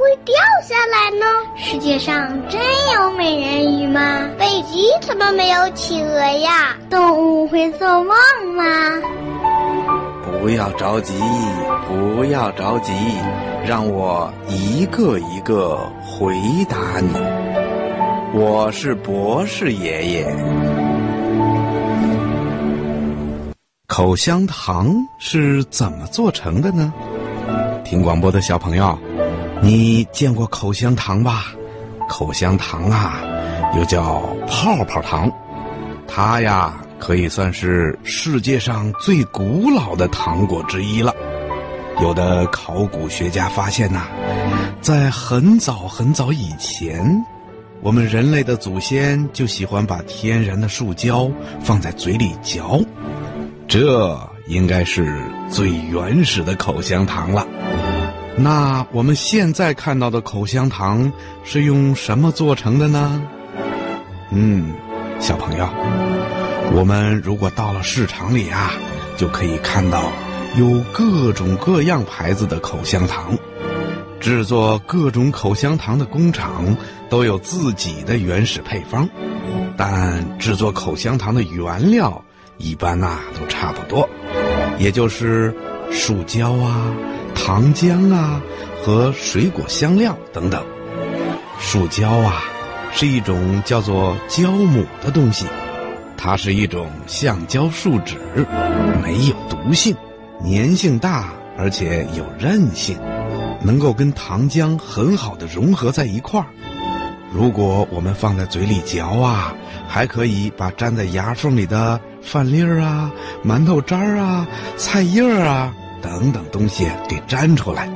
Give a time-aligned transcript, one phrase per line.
[0.00, 0.34] 会掉
[0.66, 1.26] 下来呢？
[1.58, 2.58] 世界上真
[2.94, 4.26] 有美人鱼吗？
[4.38, 6.74] 北极怎么没有企鹅呀？
[6.88, 8.16] 动物会做梦
[8.56, 8.64] 吗？
[10.24, 11.12] 不要着急，
[11.86, 12.94] 不要着急，
[13.66, 16.34] 让我一个一个回
[16.66, 17.10] 答你。
[18.32, 20.34] 我是博士爷爷。
[23.86, 26.90] 口香糖是怎么做成的呢？
[27.84, 28.98] 听广播的小朋友，
[29.62, 31.46] 你见过口香糖吧？
[32.08, 33.20] 口香糖啊，
[33.76, 35.30] 又叫泡泡糖，
[36.08, 41.14] 它呀可以算是世界上最古老的糖果之一了。
[42.00, 44.06] 有的考古学家发现呐，
[44.80, 47.04] 在很早很早以前，
[47.82, 51.30] 我们人类的祖先就喜欢把天然的树胶
[51.62, 52.82] 放在嘴里嚼，
[53.68, 57.46] 这应该是最原始的口香糖了。
[58.42, 61.12] 那我们现在看到的口香糖
[61.44, 63.22] 是用什么做成的呢？
[64.30, 64.72] 嗯，
[65.18, 65.68] 小朋友，
[66.72, 68.72] 我们如果到了市场里啊，
[69.18, 70.10] 就可以看到
[70.56, 73.36] 有各种各样牌子的口香糖。
[74.18, 76.76] 制作各种口香糖的工厂
[77.08, 79.08] 都有自己的原始配方，
[79.76, 82.22] 但制作口香糖的原料
[82.56, 84.08] 一般呐都差不多，
[84.78, 85.54] 也就是
[85.90, 86.90] 树胶啊。
[87.34, 88.40] 糖浆啊，
[88.82, 90.64] 和水果香料等等。
[91.58, 92.42] 树胶啊，
[92.92, 95.46] 是一种叫做胶母的东西，
[96.16, 98.16] 它是一种橡胶树脂，
[99.02, 99.94] 没有毒性，
[100.44, 102.98] 粘性大，而且有韧性，
[103.62, 106.46] 能够跟糖浆很好的融合在一块儿。
[107.32, 109.54] 如果我们放在嘴里嚼啊，
[109.86, 113.10] 还可以把粘在牙缝里的饭粒儿啊、
[113.44, 115.72] 馒头渣儿啊、菜叶儿啊。
[116.02, 117.88] 等等东西给粘出来，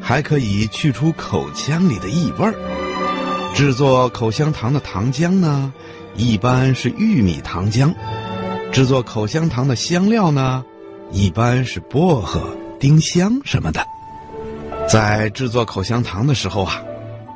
[0.00, 2.54] 还可以去除口腔里的异味儿。
[3.54, 5.72] 制作口香糖的糖浆呢，
[6.14, 7.92] 一般是玉米糖浆；
[8.72, 10.64] 制作口香糖的香料呢，
[11.10, 13.84] 一般是薄荷、丁香什么的。
[14.88, 16.82] 在制作口香糖的时候啊，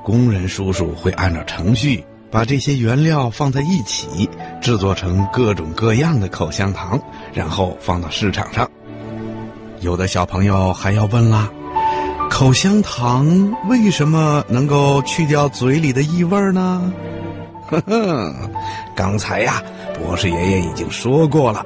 [0.05, 4.29] 工人叔叔会按照程序把这些原料放在一起，
[4.61, 7.01] 制作成各种各样的口香糖，
[7.33, 8.69] 然后放到市场上。
[9.85, 11.47] 有的小朋友还要问啦：
[12.31, 16.91] 口香糖为什么能够去掉嘴里的异味呢？
[17.69, 18.35] 呵呵，
[18.97, 19.63] 刚才呀，
[19.99, 21.63] 博士爷爷已经说过了，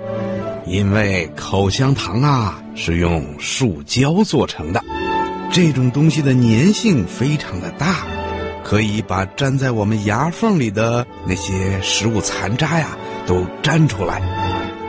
[0.67, 4.83] 因为口香糖啊是用树胶做成的，
[5.53, 7.99] 这种东西的粘性非常的大，
[8.65, 12.89] 可以把粘在我们牙缝里的那些食物残渣呀
[13.29, 14.21] 都粘出来。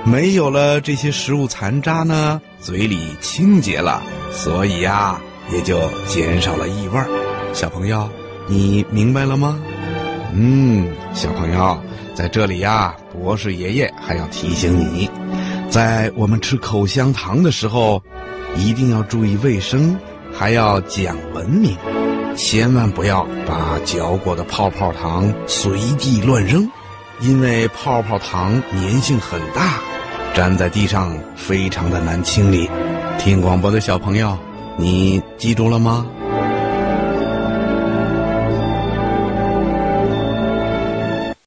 [0.06, 4.02] 没有了这些食物残渣呢，嘴里清洁了，
[4.32, 5.20] 所以呀，
[5.52, 7.00] 也就减少了异味
[7.54, 8.10] 小朋友，
[8.48, 9.60] 你明白了吗？
[10.34, 11.80] 嗯，小朋友，
[12.16, 15.10] 在这里呀，博士爷爷还要提醒你，
[15.70, 18.02] 在我们吃口香糖的时候，
[18.56, 19.96] 一定要注意卫生，
[20.34, 21.76] 还要讲文明，
[22.36, 26.68] 千万不要把嚼过的泡泡糖随地乱扔，
[27.20, 29.80] 因为泡泡糖粘性很大。
[30.36, 32.70] 粘在地上非常的难清理，
[33.18, 34.38] 听广播的小朋友，
[34.78, 36.06] 你记住了吗？